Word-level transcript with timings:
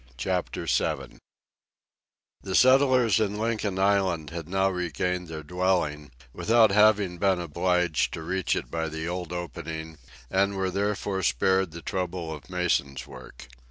Chapter 0.17 0.65
7 0.65 1.19
The 2.41 2.55
settlers 2.55 3.19
in 3.19 3.37
Lincoln 3.37 3.77
Island 3.77 4.31
had 4.31 4.49
now 4.49 4.67
regained 4.71 5.27
their 5.27 5.43
dwelling, 5.43 6.09
without 6.33 6.71
having 6.71 7.19
been 7.19 7.39
obliged 7.39 8.11
to 8.15 8.23
reach 8.23 8.55
it 8.55 8.71
by 8.71 8.89
the 8.89 9.07
old 9.07 9.31
opening, 9.31 9.99
and 10.31 10.55
were 10.55 10.71
therefore 10.71 11.21
spared 11.21 11.69
the 11.69 11.83
trouble 11.83 12.33
of 12.33 12.49
mason's 12.49 13.05
work. 13.05 13.47